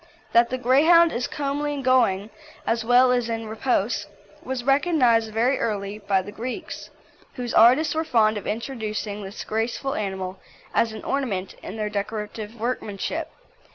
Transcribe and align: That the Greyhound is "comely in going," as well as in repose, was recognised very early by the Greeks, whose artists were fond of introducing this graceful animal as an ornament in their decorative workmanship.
That 0.33 0.49
the 0.49 0.57
Greyhound 0.57 1.11
is 1.13 1.27
"comely 1.27 1.75
in 1.75 1.83
going," 1.83 2.31
as 2.65 2.83
well 2.83 3.11
as 3.11 3.29
in 3.29 3.45
repose, 3.47 4.07
was 4.41 4.63
recognised 4.63 5.31
very 5.31 5.59
early 5.59 5.99
by 5.99 6.23
the 6.23 6.31
Greeks, 6.31 6.89
whose 7.35 7.53
artists 7.53 7.93
were 7.93 8.03
fond 8.03 8.35
of 8.35 8.47
introducing 8.47 9.21
this 9.21 9.43
graceful 9.43 9.93
animal 9.93 10.39
as 10.73 10.91
an 10.91 11.03
ornament 11.03 11.53
in 11.61 11.77
their 11.77 11.91
decorative 11.91 12.55
workmanship. 12.59 13.29